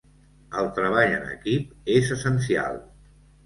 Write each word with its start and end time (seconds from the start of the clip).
El 0.61 0.69
treball 0.77 1.13
en 1.19 1.29
equip 1.35 1.95
és 2.01 2.13
essencial. 2.19 2.85